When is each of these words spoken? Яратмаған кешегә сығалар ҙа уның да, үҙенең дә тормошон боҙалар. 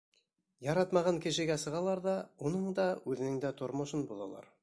Яратмаған 0.67 1.19
кешегә 1.25 1.57
сығалар 1.65 2.01
ҙа 2.07 2.15
уның 2.49 2.65
да, 2.81 2.87
үҙенең 3.13 3.39
дә 3.47 3.55
тормошон 3.63 4.09
боҙалар. 4.13 4.53